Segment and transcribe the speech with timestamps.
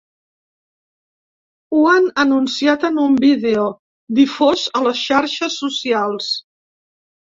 [1.75, 3.69] Ho han anunciat en un vídeo
[4.23, 6.37] difós a les xarxes socials.